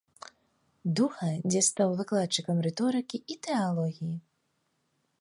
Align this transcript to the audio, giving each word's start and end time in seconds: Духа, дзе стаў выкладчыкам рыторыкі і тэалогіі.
Духа, 0.99 1.29
дзе 1.49 1.61
стаў 1.69 1.89
выкладчыкам 2.01 2.57
рыторыкі 2.69 3.17
і 3.35 3.39
тэалогіі. 3.49 4.15